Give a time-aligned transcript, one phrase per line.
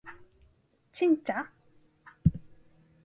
[0.91, 1.47] ちんちゃ？